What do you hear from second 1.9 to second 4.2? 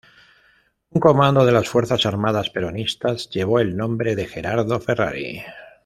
Armadas Peronistas llevó el nombre